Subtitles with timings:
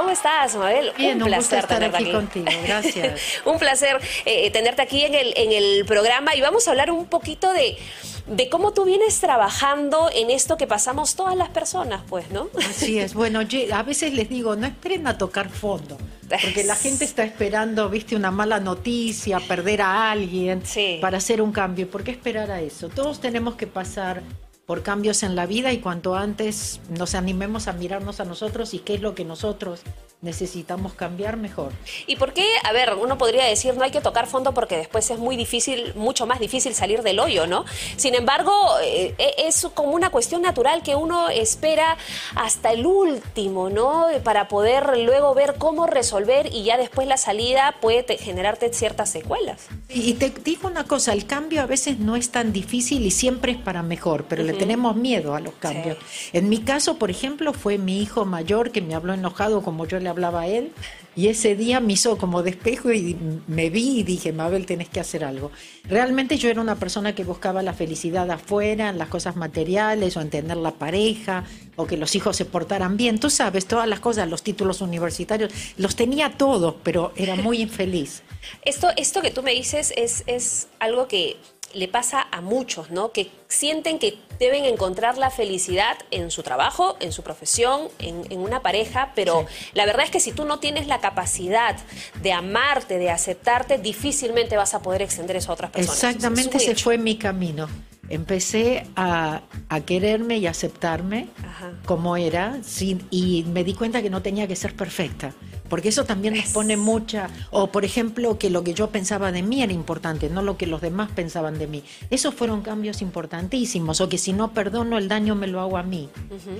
[0.00, 0.92] ¿Cómo estás, Mabel?
[0.98, 2.46] un, placer tenerte aquí, contigo.
[2.64, 3.20] Gracias.
[3.44, 7.04] un placer eh, tenerte aquí en el, en el programa y vamos a hablar un
[7.04, 7.76] poquito de
[8.26, 12.48] de cómo tú vienes trabajando en esto que pasamos todas las personas, pues, ¿no?
[12.66, 13.12] Así es.
[13.12, 15.98] Bueno, a veces les digo, no esperen a tocar fondo,
[16.42, 20.62] porque la gente está esperando, viste, una mala noticia, perder a alguien
[21.00, 21.90] para hacer un cambio.
[21.90, 22.88] ¿Por qué esperar a eso?
[22.88, 24.22] Todos tenemos que pasar
[24.70, 28.78] por cambios en la vida y cuanto antes nos animemos a mirarnos a nosotros y
[28.78, 29.80] qué es lo que nosotros
[30.22, 31.72] necesitamos cambiar mejor.
[32.06, 32.46] ¿Y por qué?
[32.64, 35.94] A ver, uno podría decir no hay que tocar fondo porque después es muy difícil,
[35.96, 37.64] mucho más difícil salir del hoyo, ¿no?
[37.96, 38.52] Sin embargo,
[38.84, 41.96] eh, eh, es como una cuestión natural que uno espera
[42.36, 44.06] hasta el último, ¿no?
[44.22, 49.68] Para poder luego ver cómo resolver y ya después la salida puede generarte ciertas secuelas.
[49.88, 53.52] Y te digo una cosa, el cambio a veces no es tan difícil y siempre
[53.52, 55.96] es para mejor, pero le tenemos miedo a los cambios.
[56.34, 59.98] En mi caso, por ejemplo, fue mi hijo mayor que me habló enojado como yo
[59.98, 60.72] le hablaba a él,
[61.16, 63.16] y ese día me hizo como despejo y
[63.48, 65.50] me vi y dije, Mabel, tenés que hacer algo.
[65.84, 70.20] Realmente yo era una persona que buscaba la felicidad afuera, en las cosas materiales, o
[70.20, 71.44] entender la pareja,
[71.76, 73.18] o que los hijos se portaran bien.
[73.18, 78.22] Tú sabes, todas las cosas, los títulos universitarios, los tenía todos, pero era muy infeliz.
[78.64, 81.38] Esto, esto que tú me dices es, es algo que
[81.72, 83.12] le pasa a muchos, ¿no?
[83.12, 88.62] Que sienten que deben encontrar la felicidad en su trabajo, en su profesión, en, una
[88.62, 91.76] pareja, pero la verdad es que si tú no tienes la capacidad
[92.22, 96.02] de amarte, de aceptarte, difícilmente vas a poder extender eso a otras personas.
[96.02, 97.68] Exactamente ese fue mi camino.
[98.08, 99.42] Empecé a,
[99.86, 101.28] quererme y aceptarme
[101.84, 105.32] como era sin, y me di cuenta que no tenía que ser perfecta
[105.70, 109.42] porque eso también nos pone mucha, o por ejemplo, que lo que yo pensaba de
[109.42, 111.84] mí era importante, no lo que los demás pensaban de mí.
[112.10, 115.82] Esos fueron cambios importantísimos, o que si no perdono el daño me lo hago a
[115.82, 116.10] mí.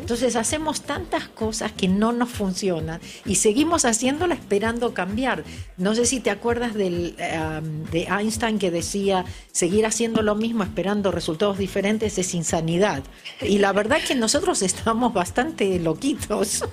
[0.01, 5.45] Entonces hacemos tantas cosas que no nos funcionan y seguimos haciéndola esperando cambiar.
[5.77, 11.11] No sé si te acuerdas del, de Einstein que decía, seguir haciendo lo mismo esperando
[11.11, 13.03] resultados diferentes es insanidad.
[13.43, 16.65] Y la verdad es que nosotros estamos bastante loquitos.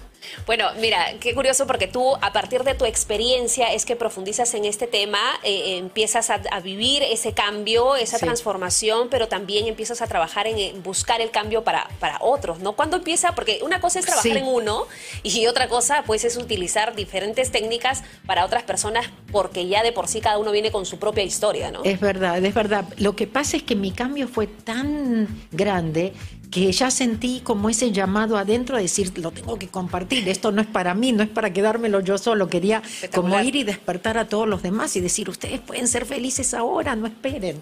[0.46, 4.66] Bueno, mira, qué curioso porque tú a partir de tu experiencia es que profundizas en
[4.66, 10.48] este tema, eh, empiezas a, vivir ese cambio, esa transformación, pero también empiezas a trabajar
[10.48, 12.74] en, buscar el cambio para, para otros, ¿no?
[12.74, 13.36] ¿Cuándo empieza?
[13.36, 14.88] Porque una cosa es trabajar en uno
[15.24, 20.08] y otra cosa pues es utilizar diferentes técnicas para otras personas porque ya de por
[20.08, 21.84] sí cada uno viene con su propia historia, ¿no?
[21.84, 22.86] Es verdad, es verdad.
[22.98, 26.14] Lo que pasa es que mi cambio fue tan grande
[26.52, 30.62] que ya sentí como ese llamado adentro a decir, lo tengo que compartir, esto no
[30.62, 32.82] es para mí, no es para quedármelo yo solo, quería
[33.14, 36.96] como ir y despertar a todos los demás y decir, ustedes pueden ser felices ahora,
[36.96, 37.62] no esperen.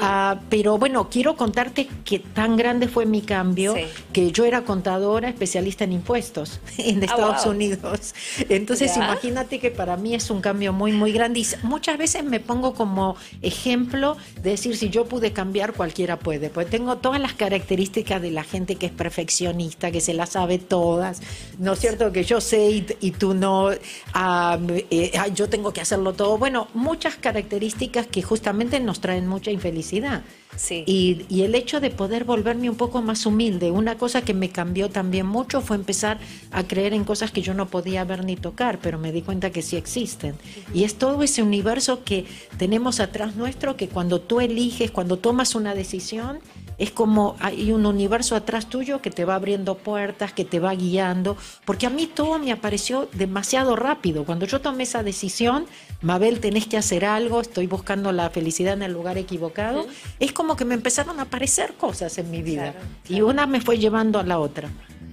[0.00, 3.74] Ah, pero bueno, quiero contarte que tan grande fue mi cambio
[4.12, 8.14] que yo era contadora especialista en impuestos en ah, Estados Unidos.
[8.48, 12.40] Entonces imagínate que para mí es un cambio muy, muy grande y muchas veces me
[12.40, 17.34] pongo como ejemplo de decir, si yo pude cambiar, cualquiera puede, pues tengo todas las
[17.34, 21.20] características de la gente que es perfeccionista, que se la sabe todas,
[21.58, 22.12] ¿no es cierto?
[22.12, 26.38] Que yo sé y, tú no, eh, yo tengo que hacerlo todo.
[26.38, 30.22] Bueno, muchas características que justamente nos traen mucha infelicidad.
[30.56, 30.84] Sí.
[30.86, 34.50] Y, y, el hecho de poder volverme un poco más humilde, una cosa que me
[34.50, 36.18] cambió también mucho fue empezar
[36.50, 39.50] a creer en cosas que yo no podía ver ni tocar, pero me di cuenta
[39.50, 40.34] que sí existen.
[40.74, 42.26] Y es todo ese universo que
[42.58, 46.40] tenemos atrás nuestro que cuando tú eliges, cuando tomas una decisión,
[46.82, 50.74] es como hay un universo atrás tuyo que te va abriendo puertas, que te va
[50.74, 54.24] guiando, porque a mí todo me apareció demasiado rápido.
[54.24, 55.66] Cuando yo tomé esa decisión,
[56.00, 59.86] Mabel, tenés que hacer algo, estoy buscando la felicidad en el lugar equivocado,
[60.18, 62.74] es como que me empezaron a aparecer cosas en mi vida
[63.08, 64.68] y una me fue llevando a la otra.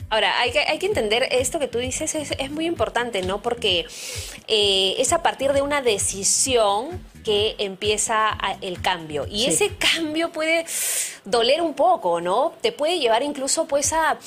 [0.09, 3.43] Ahora, hay que, hay que entender esto que tú dices es, muy importante, ¿no?
[3.43, 3.85] Porque
[4.47, 9.27] eh, es a partir de una decisión que empieza el cambio.
[9.29, 10.65] Y ese cambio puede
[11.25, 12.53] doler un poco, ¿no?
[12.61, 14.17] Te puede llevar incluso pues a,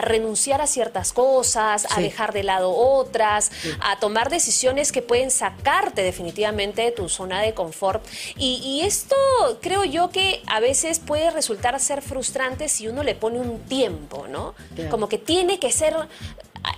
[0.00, 6.02] renunciar a ciertas cosas, a dejar de lado otras, a tomar decisiones que pueden sacarte
[6.02, 8.04] definitivamente de tu zona de confort.
[8.36, 9.14] Y, esto
[9.60, 14.26] creo yo que a veces puede resultar ser frustrante si uno le pone un tiempo,
[14.28, 14.56] ¿no?
[14.90, 15.94] Como que tiene que ser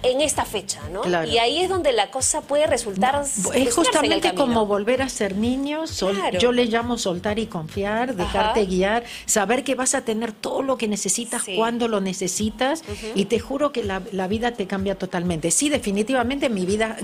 [0.03, 1.03] en esta fecha, ¿no?
[1.27, 3.23] Y ahí es donde la cosa puede resultar.
[3.55, 5.85] Es justamente como volver a ser niño.
[6.39, 10.77] Yo le llamo soltar y confiar, dejarte guiar, saber que vas a tener todo lo
[10.77, 12.83] que necesitas cuando lo necesitas.
[13.15, 15.51] Y te juro que la, vida te cambia totalmente.
[15.51, 16.97] Sí, definitivamente mi vida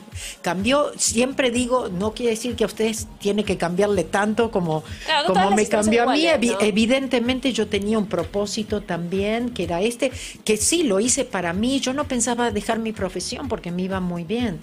[0.43, 0.93] cambió.
[0.97, 4.85] Siempre digo, no quiere decir que a ustedes tiene que cambiarle tanto como,
[5.27, 6.27] como me cambió a mí.
[6.61, 10.13] Evidentemente yo tenía un propósito también, que era este,
[10.45, 11.81] que sí lo hice para mí.
[11.81, 14.61] Yo no pensaba dejar dejar mi profesión porque me iba muy bien.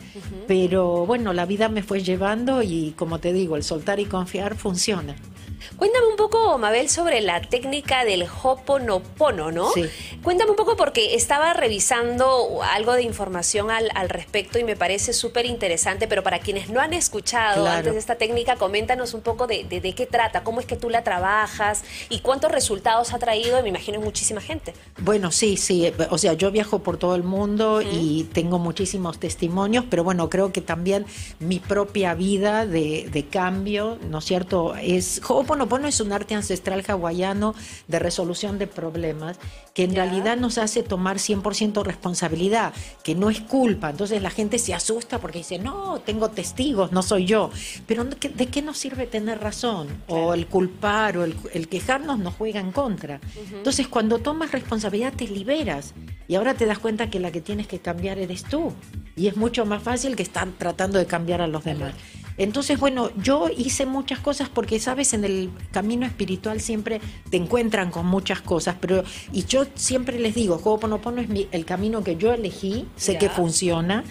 [0.48, 4.56] Pero bueno, la vida me fue llevando y como te digo, el soltar y confiar
[4.56, 5.16] funciona.
[5.78, 9.72] Cuéntame un poco, Mabel, sobre la técnica del Hoponopono, ¿no?
[9.72, 9.84] Sí.
[10.24, 15.14] Cuéntame un poco porque estaba revisando algo de información al, al respecto y me parece
[15.14, 17.78] súper interesante, pero para quienes no han escuchado Claro.
[17.78, 20.76] antes de esta técnica, coméntanos un poco de, de- de qué trata, cómo es que
[20.76, 24.74] tú la trabajas y cuántos resultados ha traído, me imagino, muchísima gente.
[25.00, 29.20] Bueno, sí, sí, eh, o sea, yo viajo por todo el mundo y tengo muchísimos
[29.20, 31.06] testimonios, pero bueno, creo que también
[31.40, 34.76] mi propia vida de, de cambio, ¿no es cierto?
[34.76, 35.22] Es
[35.54, 37.54] Ho'oponopono es un arte ancestral hawaiano
[37.88, 39.38] de resolución de problemas
[39.76, 40.04] que en Ya.
[40.04, 42.74] realidad nos hace tomar 100% responsabilidad,
[43.04, 43.92] que no es culpa.
[43.92, 47.52] Entonces la gente se asusta porque dice, no, tengo testigos, no soy yo.
[47.86, 49.90] Pero ¿de qué, nos sirve tener razón?
[50.08, 53.22] O el culpar o el, el quejarnos nos juega en contra.
[53.52, 55.94] Entonces cuando tomas responsabilidad te liberas
[56.28, 58.74] y ahora te das cuenta que la que tienes que cambiar eres tú.
[59.16, 61.94] Y es mucho más fácil que estar tratando de cambiar a los demás.
[62.38, 67.00] Entonces, bueno, yo hice muchas cosas porque, sabes, en el camino espiritual siempre
[67.30, 71.66] te encuentran con muchas cosas, pero y yo siempre les digo, Ho'oponopono es mi- el
[71.66, 74.04] camino que yo elegí, sé que funciona,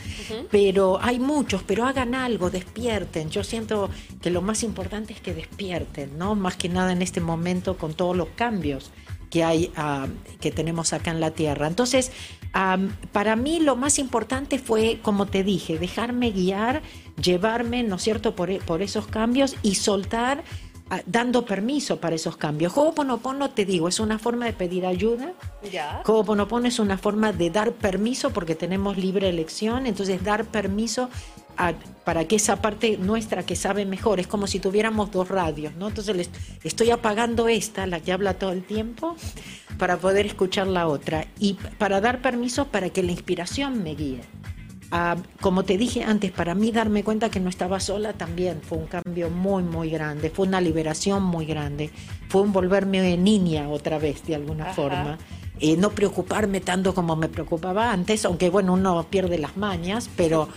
[0.51, 3.31] pero hay muchos, pero hagan algo, despierten.
[3.31, 3.91] Yo siento
[4.21, 6.35] que lo más importante es que despierten, ¿no?
[6.35, 8.91] Más que nada en este momento con todos los cambios
[9.31, 10.07] que hay ah,
[10.41, 11.67] que tenemos acá en la tierra.
[11.67, 12.13] Entonces,
[12.53, 16.83] am, para mí lo más importante fue, como te dije, dejarme guiar,
[17.23, 20.43] llevarme, ¿no es cierto?, por, e- por esos cambios y soltar
[20.91, 22.73] ah, dando permiso para esos cambios.
[22.77, 25.33] Ho'oponopono, te digo, es una forma de pedir ayuda,
[25.71, 26.03] Ya.
[26.07, 31.09] Ho'oponopono es una forma de dar permiso porque tenemos libre elección, entonces dar permiso
[31.57, 35.75] a- para que esa parte nuestra que sabe mejor, es como si tuviéramos dos radios,
[35.77, 35.89] ¿no?
[35.89, 36.31] Entonces les-
[36.65, 39.17] estoy apagando esta, la que habla todo el tiempo,
[39.79, 44.21] para poder escuchar la otra y para dar permiso para que la inspiración me guíe.
[44.95, 48.77] Ah, como te dije antes, para mí darme cuenta que no estaba sola también fue
[48.77, 51.91] un cambio muy, muy grande, fue una liberación muy grande,
[52.29, 54.75] fue un volverme niña otra vez de alguna Ajá.
[54.75, 55.19] forma.
[55.61, 60.49] Eh, no preocuparme tanto como me preocupaba antes, aunque bueno, uno pierde las mañas, pero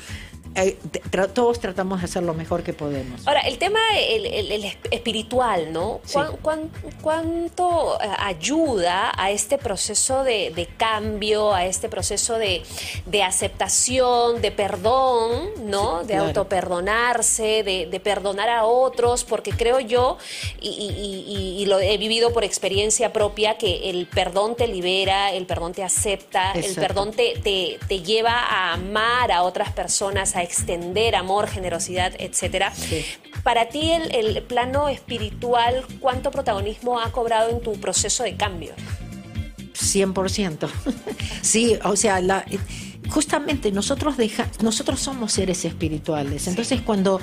[0.55, 0.77] eh,
[1.11, 3.27] tra- todos tratamos de hacer lo mejor que podemos.
[3.27, 5.99] Ahora, el tema el, el- el esp- espiritual, ¿no?
[6.05, 6.13] Sí.
[6.13, 6.71] ¿Cuán- cuán-
[7.01, 12.63] ¿Cuánto eh, ayuda a este proceso de, de cambio, a este proceso de,
[13.05, 16.01] de aceptación, de perdón, ¿no?
[16.01, 16.27] Sí, de claro.
[16.27, 20.17] autoperdonarse, de, de perdonar a otros, porque creo yo,
[20.61, 21.25] y, y-
[21.57, 25.73] y- y lo he vivido por experiencia propia, que el perdón te libera, el perdón
[25.73, 31.15] te acepta, el perdón te, te, te lleva a amar a otras personas, a extender
[31.15, 32.73] amor, generosidad, etcétera.
[32.73, 33.03] Sí.
[33.43, 38.73] Para ti, el, el plano espiritual, ¿cuánto protagonismo ha cobrado en tu proceso de cambio?
[39.73, 40.69] 100%.
[41.41, 42.45] sí, o sea, la,
[43.09, 46.47] justamente nosotros deja, nosotros somos seres espirituales.
[46.47, 47.19] Entonces, cuando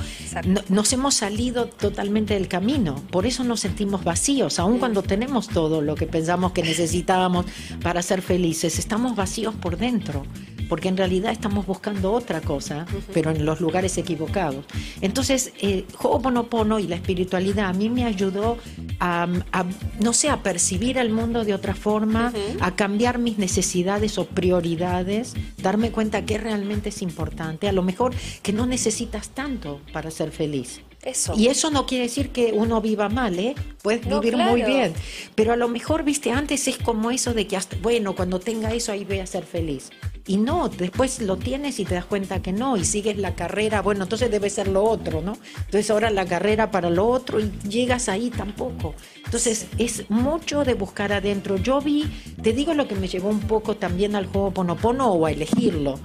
[0.46, 5.48] no- nos hemos salido totalmente del camino, por eso nos sentimos vacíos, aun cuando tenemos
[5.48, 7.46] todo lo que pensamos que necesitábamos
[7.82, 10.24] para ser felices, estamos vacíos por dentro.
[10.72, 14.64] Porque en realidad estamos buscando otra cosa, pero en los lugares equivocados.
[15.02, 18.56] Entonces, eh, Ho'oponopono y la espiritualidad a mí me ayudó
[18.98, 19.66] a, a,
[20.00, 22.32] no sé, a percibir el mundo de otra forma,
[22.62, 27.68] a cambiar mis necesidades o prioridades, darme cuenta que realmente es importante.
[27.68, 30.80] A lo mejor que no necesitas tanto para ser feliz.
[31.02, 31.34] Eso.
[31.36, 33.56] Y eso no quiere decir que uno viva mal, ¿eh?
[33.82, 34.72] Puedes No, vivir muy claro.
[34.72, 34.94] bien.
[35.34, 38.72] Pero a lo mejor, viste, antes es como eso de que, hasta, bueno, cuando tenga
[38.72, 39.90] eso ahí voy a ser feliz.
[40.24, 43.82] Y no, después lo tienes y te das cuenta que no, y sigues la carrera,
[43.82, 45.36] bueno, entonces debe ser lo otro, ¿no?
[45.64, 48.94] Entonces ahora la carrera para lo otro y llegas ahí tampoco.
[49.24, 51.56] Entonces es mucho de buscar adentro.
[51.56, 52.04] Yo vi,
[52.40, 55.98] te digo lo que me llevó un poco también al juego Ponopono o a elegirlo,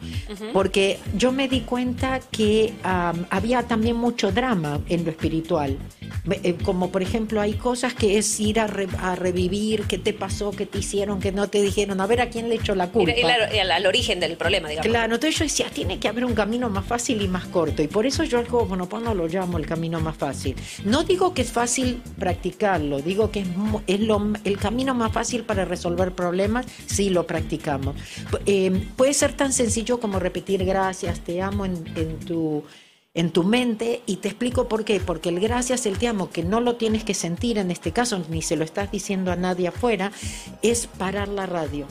[0.53, 5.77] porque yo me di cuenta que am, había también mucho drama en lo espiritual.
[6.43, 10.13] Eh, Como por ejemplo hay cosas que es ir a, re- a revivir, qué te
[10.13, 12.87] pasó, qué te hicieron, que no te dijeron, a ver a quién le echó la
[12.91, 13.11] culpa.
[13.53, 14.87] Y al, al origen del problema, digamos.
[14.87, 17.81] Claro, entonces yo decía, tiene que haber un camino más fácil y más corto.
[17.83, 20.55] Y por eso yo al Ho'oponopono lo llamo el camino más fácil.
[20.83, 23.47] No digo que es fácil practicarlo, digo que es,
[24.45, 27.95] el camino más fácil para resolver problemas si lo practicamos.
[28.45, 32.63] Eh, puede ser tan sencillo como repetir gracias, te amo en, en tu
[33.17, 36.43] en tu mente y te explico por qué, porque el gracias, el te amo, que
[36.43, 39.69] no lo tienes que sentir en este caso, ni se lo estás diciendo a nadie
[39.69, 40.11] afuera,
[40.61, 41.87] es parar la radio.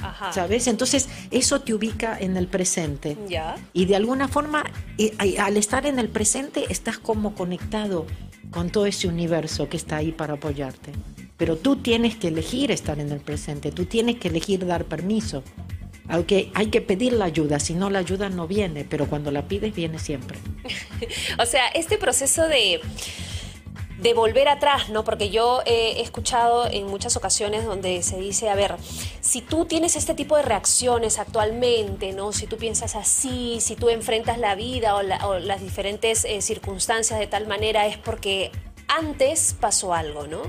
[0.00, 0.32] Ajá.
[0.32, 0.66] ¿Sabes?
[0.66, 3.16] Entonces, eso te ubica en el presente.
[3.28, 3.56] Ya.
[3.72, 4.64] Y de alguna forma,
[4.98, 8.06] eh, al estar en el presente, estás como conectado
[8.50, 10.92] con todo ese universo que está ahí para apoyarte.
[11.36, 15.42] Pero tú tienes que elegir estar en el presente, tú tienes que elegir dar permiso.
[16.08, 19.48] aunque hay que pedir la ayuda, si no la ayuda no viene, pero cuando la
[19.48, 20.38] pides viene siempre.
[21.38, 22.80] o sea, este proceso de
[23.98, 25.04] de volver atrás, ¿no?
[25.04, 28.76] Porque yo he escuchado en muchas ocasiones donde se dice, a ver,
[29.20, 32.32] si tú tienes este tipo de reacciones actualmente, ¿no?
[32.32, 37.26] Si tú piensas así, si tú enfrentas la vida o, las diferentes eh, circunstancias de
[37.26, 38.50] tal manera, es porque
[38.88, 40.42] antes pasó algo, ¿no?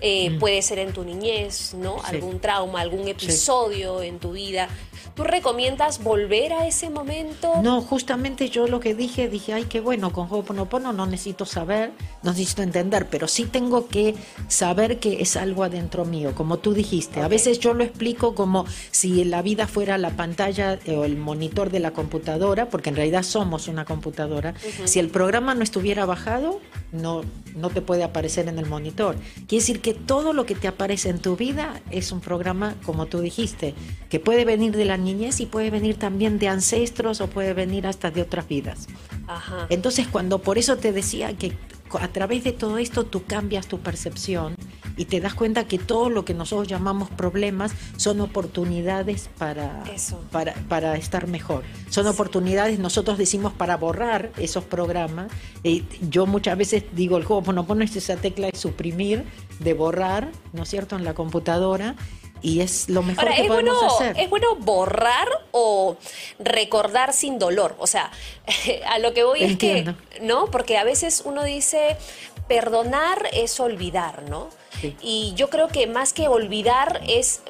[0.00, 0.38] Eh, mm.
[0.38, 2.02] Puede ser en tu niñez, ¿no?
[2.04, 4.68] Algún trauma, algún episodio en tu vida.
[5.14, 7.52] ¿Tú recomiendas volver a ese momento?
[7.62, 11.92] No, justamente yo lo que dije, dije, ay, qué bueno, con Ho'oponopono no necesito saber,
[12.22, 14.14] no necesito entender, pero sí tengo que
[14.48, 17.20] saber que es algo adentro mío, como tú dijiste.
[17.20, 21.70] A veces yo lo explico como si la vida fuera la pantalla o el monitor
[21.70, 24.54] de la computadora, porque en realidad somos una computadora.
[24.84, 26.60] Si el programa no estuviera bajado,
[26.92, 27.22] no,
[27.56, 29.16] no te puede aparecer en el monitor.
[29.46, 33.06] Quiere decir que todo lo que te aparece en tu vida es un programa, como
[33.06, 33.74] tú dijiste,
[34.08, 37.86] que puede venir de la niñez y puede venir también de ancestros o puede venir
[37.86, 38.88] hasta de otras vidas.
[39.68, 41.52] Entonces, cuando por eso te decía que
[42.00, 44.54] a través de todo esto tú cambias tu percepción
[44.96, 49.84] y te das cuenta que todo lo que nosotros llamamos problemas son oportunidades para,
[50.32, 51.62] para, para, estar mejor.
[51.88, 55.30] Son oportunidades, nosotros decimos, para borrar esos programas.
[56.10, 59.24] yo muchas veces digo, el juego, bueno, pones esa tecla de suprimir,
[59.60, 61.94] de borrar, ¿no es cierto?, en la computadora
[62.42, 64.18] y es lo mejor que podemos hacer.
[64.18, 65.96] ¿Es bueno borrar o
[66.38, 67.76] recordar sin dolor?
[67.78, 68.10] O sea,
[68.86, 70.46] a lo que voy es que, ¿no?
[70.46, 71.96] Porque a veces uno dice,
[72.48, 74.48] perdonar es olvidar, ¿no?
[75.02, 77.40] Y yo creo que más que olvidar es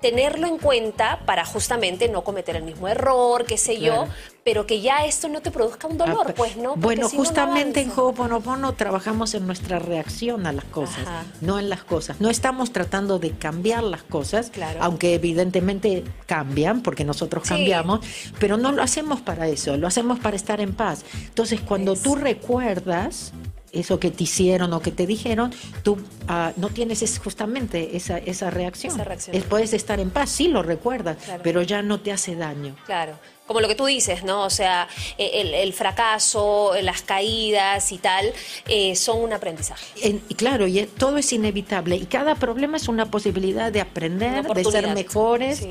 [0.00, 4.06] tenerlo en cuenta para justamente no cometer el mismo error, qué sé yo,
[4.44, 6.76] pero que ya esto no te produzca un dolor, ah, pues no.
[6.76, 11.08] bueno, justamente en Ho'oponopono trabajamos en nuestra reacción a las cosas,
[11.40, 12.20] no en las cosas.
[12.20, 18.00] No estamos tratando de cambiar las cosas, aunque evidentemente cambian, porque nosotros cambiamos,
[18.38, 21.04] pero no lo hacemos para eso, lo hacemos para estar en paz.
[21.26, 23.32] Entonces, cuando tú recuerdas
[23.74, 25.98] eso que te hicieron o que te dijeron, tú
[26.28, 29.00] ah, no tienes es justamente esa, esa reacción.
[29.48, 32.76] puedes estar en paz, sí lo recuerdas, pero ya no te hace daño.
[32.86, 34.44] Claro como lo que tú dices, ¿no?
[34.44, 34.88] O sea,
[35.18, 38.32] e, el, fracaso, las caídas y tal,
[38.66, 39.84] eh, son un aprendizaje.
[40.28, 41.96] y claro, y todo es inevitable.
[41.96, 45.66] Y cada problema es una posibilidad de aprender, de ser mejores.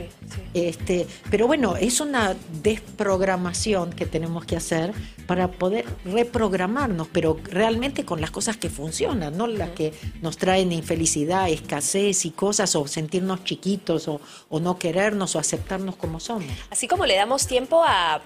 [0.53, 4.93] Este, pero bueno, es una desprogramación que tenemos que hacer
[5.25, 10.73] para poder reprogramarnos, pero realmente con las cosas que funcionan, no las que nos traen
[10.73, 14.19] infelicidad, escasez y cosas, o sentirnos chiquitos, o,
[14.49, 16.51] o no querernos, o aceptarnos como somos.
[16.69, 18.21] Así como le damos tiempo a,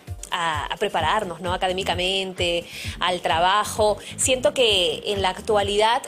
[0.79, 1.53] prepararnos, ¿no?
[1.53, 2.65] Académicamente,
[2.99, 3.97] al trabajo.
[4.17, 6.01] Siento que en la actualidad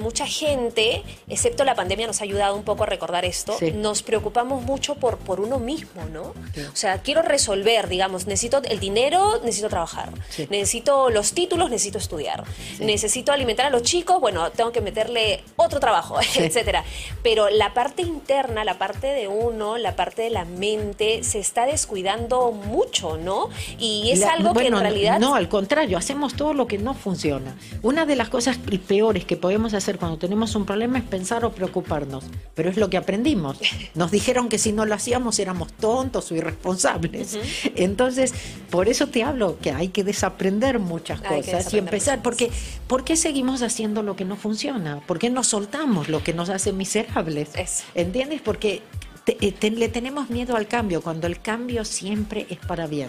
[0.00, 3.56] mucha gente, excepto la pandemia, nos ha ayudado un poco a recordar esto.
[3.74, 6.22] Nos preocupamos mucho por, por uno mismo, ¿no?
[6.22, 10.10] O sea, quiero resolver, digamos, necesito el dinero, necesito trabajar.
[10.50, 12.44] Necesito los títulos, necesito estudiar.
[12.78, 16.84] Necesito alimentar a los chicos, bueno, tengo que meterle otro trabajo, etcétera.
[17.22, 21.66] Pero la parte interna, la parte de uno, la parte de la mente, se está
[21.66, 23.48] descuidando mucho, ¿no?
[23.78, 25.18] Y es algo que en realidad...
[25.18, 27.56] No, al contrario, hacemos todo lo que no funciona.
[27.82, 31.52] Una de las cosas peores que podemos hacer cuando tenemos un problema es pensar o
[31.52, 33.58] preocuparnos, pero es lo que aprendimos.
[33.94, 37.38] Nos dijeron que si no lo hacíamos éramos tontos o irresponsables.
[37.76, 38.34] Entonces,
[38.70, 42.50] por eso te hablo que hay que desaprender muchas cosas y empezar, porque
[42.88, 45.00] ¿por qué seguimos haciendo lo que no funciona?
[45.06, 47.50] ¿Por qué no soltamos lo que nos hace miserables?
[47.94, 48.40] ¿Entiendes?
[48.40, 48.82] Porque
[49.26, 53.08] eh, le tenemos miedo al cambio, cuando el cambio siempre es para bien.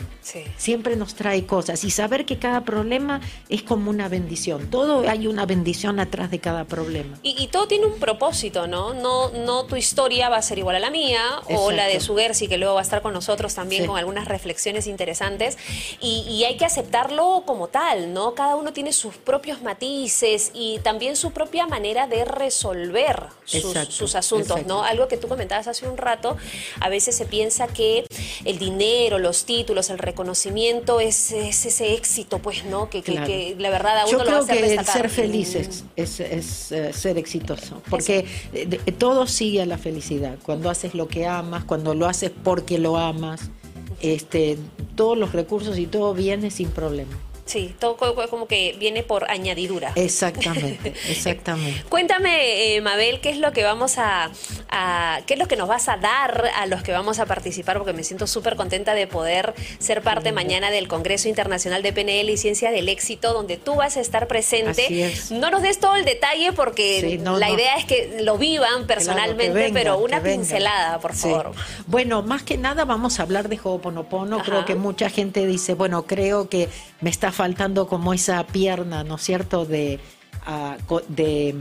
[0.57, 1.83] Siempre nos trae cosas.
[1.83, 3.19] Y saber que cada problema
[3.49, 4.69] es como una bendición.
[4.69, 7.17] Todo hay una bendición atrás de cada problema.
[7.21, 8.93] Y, todo tiene un propósito, ¿no?
[8.93, 9.29] ¿no?
[9.29, 12.57] No tu historia va a ser igual a la mía o la de Sugersi, que
[12.57, 15.57] luego va a estar con nosotros también con algunas reflexiones interesantes.
[16.01, 18.35] Y, hay que aceptarlo como tal, ¿no?
[18.35, 24.65] Cada uno tiene sus propios matices y también su propia manera de resolver sus, asuntos,
[24.65, 24.83] ¿no?
[24.83, 26.37] Algo que tú comentabas hace un rato rato,
[26.79, 28.05] a veces se piensa que
[28.45, 32.89] el dinero, los títulos, el reconocimiento es, ese éxito, pues, ¿no?
[32.89, 37.81] Que, la verdad a uno Yo creo que el ser feliz es, eh, ser exitoso,
[37.89, 38.25] porque
[38.97, 40.37] todo sigue a la felicidad.
[40.43, 43.49] Cuando haces lo que amas, cuando lo haces porque lo amas,
[44.01, 44.57] este,
[44.95, 47.17] todos los recursos y todo viene sin problema.
[47.45, 49.91] Sí, todo como que viene por añadidura.
[49.95, 51.83] Exactamente, exactamente.
[51.89, 54.31] Cuéntame, eh, Mabel, ¿qué es lo que vamos a,
[55.27, 57.77] qué es lo que nos vas a dar a los que vamos a participar?
[57.77, 62.29] Porque me siento súper contenta de poder ser parte mañana del Congreso Internacional de PNL
[62.31, 65.13] y Ciencia del Éxito, donde tú vas a estar presente.
[65.29, 69.99] No nos des todo el detalle porque la idea es que lo vivan personalmente, pero
[69.99, 71.51] una pincelada, por favor.
[71.85, 74.41] Bueno, más que nada vamos a hablar de Ho'oponopono.
[74.41, 76.69] Creo que mucha gente dice, bueno, creo que
[77.01, 79.99] me está faltando como esa pierna, ¿no es cierto?, de,
[81.09, 81.55] de,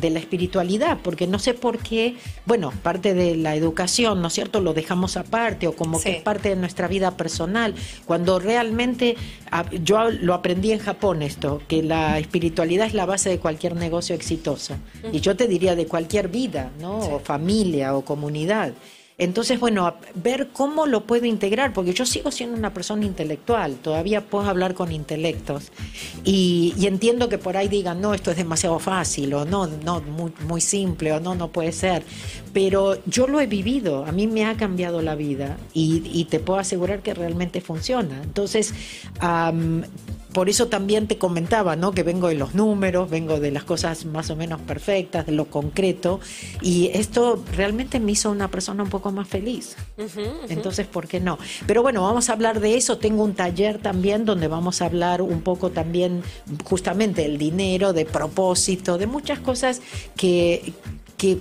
[0.00, 2.16] de, la espiritualidad, porque no sé por qué,
[2.46, 6.22] bueno, parte de la educación, ¿no es cierto?, lo dejamos aparte o como que es
[6.22, 7.74] parte de nuestra vida personal,
[8.06, 9.16] cuando realmente,
[9.50, 13.76] ah, yo lo aprendí en Japón esto, que la espiritualidad es la base de cualquier
[13.76, 14.76] negocio exitoso,
[15.12, 18.72] y yo te diría de cualquier vida, ¿no?, o familia o comunidad.
[19.18, 24.22] Entonces, bueno, ver cómo lo puedo integrar, porque yo sigo siendo una persona intelectual, todavía
[24.22, 25.70] puedo hablar con intelectos
[26.24, 30.32] y, entiendo que por ahí digan, no, esto es demasiado fácil o no, no, muy,
[30.46, 32.02] muy simple o no, no puede ser,
[32.52, 36.60] pero yo lo he vivido, a mí me ha cambiado la vida y, te puedo
[36.60, 38.22] asegurar que realmente funciona.
[38.22, 38.72] Entonces,
[40.32, 41.92] por eso también te comentaba, ¿no?
[41.92, 45.46] Que vengo de los números, vengo de las cosas más o menos perfectas, de lo
[45.46, 46.20] concreto,
[46.60, 49.76] y esto realmente me hizo una persona un poco más feliz.
[50.48, 51.38] Entonces, ¿por qué no?
[51.66, 52.98] Pero bueno, vamos a hablar de eso.
[52.98, 56.22] Tengo un taller también donde vamos a hablar un poco también
[56.64, 59.80] justamente del dinero, de propósito, de muchas cosas
[60.16, 60.72] que,
[61.22, 61.38] que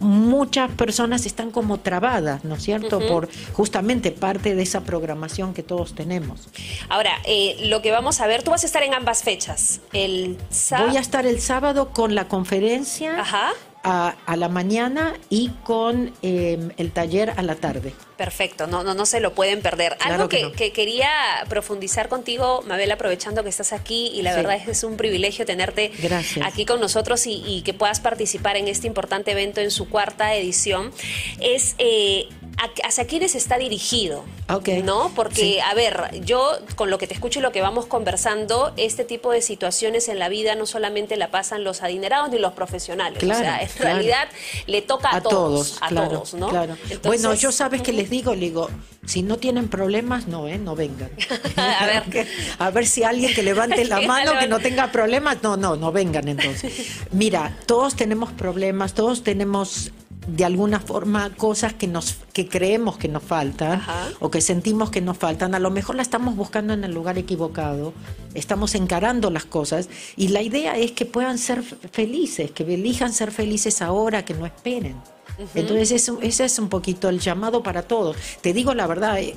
[0.00, 2.98] muchas personas están como trabadas, ¿no es cierto?
[2.98, 6.48] Por justamente parte de esa programación que todos tenemos.
[6.88, 9.80] Ahora, eh, lo que vamos a ver, tú vas a estar en ambas fechas.
[9.92, 10.38] El
[10.76, 13.20] Voy a estar el sábado con la conferencia.
[13.20, 13.52] Ajá
[13.84, 17.92] a, la mañana y con em, el taller a la tarde.
[18.16, 19.96] Perfecto, no, no, no se lo pueden perder.
[20.00, 21.10] Algo que, quería
[21.48, 25.44] profundizar contigo, Mabel, aprovechando que estás aquí y la verdad es que es un privilegio
[25.44, 25.92] tenerte
[26.44, 30.92] aquí con nosotros y, que puedas participar en este importante evento en su cuarta edición,
[31.40, 32.28] es eh,
[32.84, 34.24] hacia quiénes está dirigido.
[34.84, 35.10] ¿No?
[35.14, 39.04] Porque, a ver, yo con lo que te escucho y lo que vamos conversando, este
[39.04, 43.22] tipo de situaciones en la vida no solamente la pasan los adinerados ni los profesionales.
[43.22, 44.28] o sea, en realidad
[44.66, 46.50] le toca a, todos, a todos, ¿no?
[47.04, 48.68] bueno, yo sabes que les digo, le digo,
[49.06, 50.58] si no tienen problemas, no, ¿eh?
[50.58, 51.10] No vengan.
[51.56, 52.26] a ver.
[52.58, 55.92] a ver si alguien que levante la mano que no tenga problemas, no, no, no
[55.92, 56.72] vengan entonces.
[57.10, 59.90] Mira, todos tenemos problemas, todos tenemos
[60.26, 63.82] de alguna forma cosas que nos que creemos que nos faltan
[64.20, 67.18] o que sentimos que nos faltan, a lo mejor la estamos buscando en el lugar
[67.18, 67.92] equivocado,
[68.34, 73.32] estamos encarando las cosas y la idea es que puedan ser felices, que elijan ser
[73.32, 74.96] felices ahora, que no esperen.
[75.54, 78.16] Entonces, ese es un poquito el llamado para todos.
[78.40, 79.36] Te digo la verdad, eh,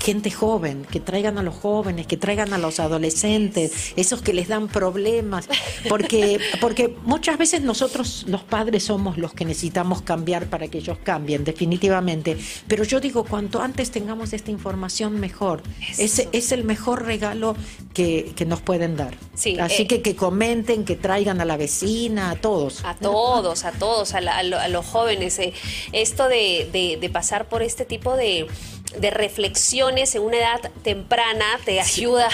[0.00, 4.48] gente joven, que traigan a los jóvenes, que traigan a los adolescentes, esos que les
[4.48, 5.48] dan problemas,
[5.88, 10.98] porque, porque muchas veces nosotros los padres somos los que necesitamos cambiar para que ellos
[11.02, 12.36] cambien, definitivamente.
[12.66, 15.62] Pero yo digo, cuanto antes tengamos esta información, mejor.
[15.98, 17.56] Ese es el mejor regalo
[17.94, 19.14] que, nos pueden dar.
[19.34, 22.84] Así eh, que que comenten, que traigan a la vecina, a todos.
[22.84, 25.21] A todos, a todos, a los jóvenes
[25.92, 28.46] esto de, pasar por este tipo de,
[29.00, 32.28] reflexiones en una edad temprana te ayuda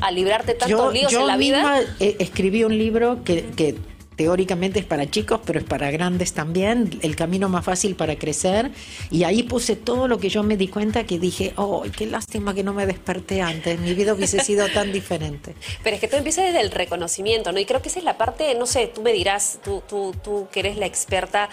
[0.00, 1.82] a librarte tantos líos en la vida.
[1.82, 3.76] Yo eh, escribí un libro que, que
[4.20, 8.70] teóricamente es para chicos, pero es para grandes también, el camino más fácil para crecer.
[9.10, 12.52] Y ahí puse todo lo que yo me di cuenta que dije, oh, qué lástima
[12.52, 15.54] que no me desperté antes, mi vida hubiese sido tan diferente.
[15.82, 17.60] Pero es que tú empiezas desde el reconocimiento, ¿no?
[17.60, 20.48] Y creo que esa es la parte, no sé, tú me dirás, tú, tú, tú
[20.52, 21.48] que eres la experta,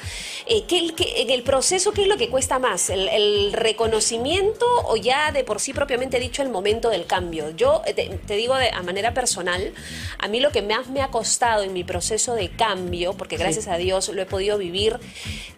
[0.46, 2.90] eh, ¿qué, en el proceso, ¿qué es lo que cuesta más?
[2.90, 7.52] ¿El, reconocimiento o ya de por sí propiamente dicho el momento del cambio?
[7.52, 9.74] Yo eh, te, digo de, a manera personal,
[10.18, 13.68] a mí lo que más me ha costado en mi proceso de cambio, porque gracias
[13.68, 15.00] a Dios lo he podido vivir,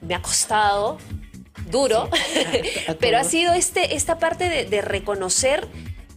[0.01, 0.97] me ha costado
[1.71, 2.09] duro,
[2.99, 5.67] pero ha sido este, esta parte de, reconocer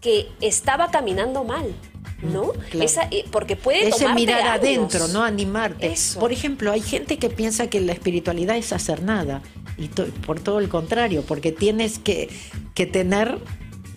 [0.01, 1.75] que estaba caminando mal.
[2.23, 2.53] ¿no?
[2.75, 5.25] Mm, Esa, eh, porque puede Ese mirar adentro, ¿no?
[5.25, 5.93] Animarte.
[6.21, 9.43] Por ejemplo, hay gente que piensa que la espiritualidad es hacer nada.
[9.77, 12.29] Y por todo el contrario, porque tienes que,
[12.75, 13.41] que tener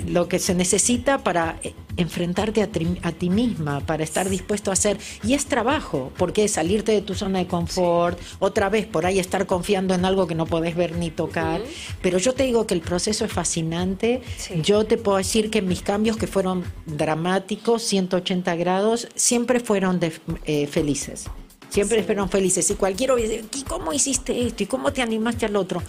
[0.07, 4.97] lo que se necesita para eh, enfrentarte a, ti misma, para estar dispuesto a hacer.
[5.23, 9.19] Y es trabajo, porque es salirte de tu zona de confort, otra vez por ahí
[9.19, 11.61] estar confiando en algo que no podés ver ni tocar.
[12.01, 14.21] Pero yo te digo que el proceso es fascinante.
[14.61, 19.99] Yo te puedo decir que mis cambios que fueron dramáticos, 180 grados, siempre fueron
[20.45, 21.25] eh, felices.
[21.69, 22.69] Siempre fueron felices.
[22.69, 24.63] Y cualquiera dice, ¿y cómo hiciste esto?
[24.63, 25.81] ¿Y cómo te animaste al otro?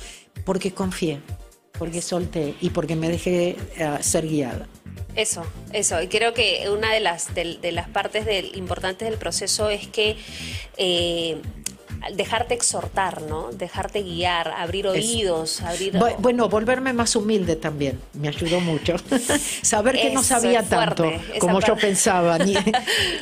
[0.45, 1.21] Porque confié
[1.79, 4.67] porque solté y porque me dejé eh, ser guiada.
[5.15, 6.03] Eso, eso.
[6.03, 10.17] Y creo que una de las, de, las partes del, importantes del proceso es que
[10.77, 11.41] eh,
[12.15, 13.51] dejarte exhortar, ¿no?
[13.53, 15.99] Dejarte guiar, abrir oídos, abrir...
[16.19, 18.97] Bueno, volverme más humilde también, me ayudó mucho.
[19.63, 21.11] Saber que no sabía tanto
[21.41, 22.39] como yo pensaba.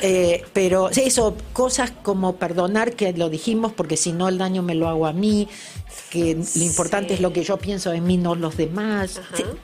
[0.01, 4.75] Eh, pero eso, cosas como perdonar, que lo dijimos, porque si no el daño me
[4.75, 5.47] lo hago a mí,
[6.09, 9.21] que lo importante es lo que yo pienso en mí, no los demás.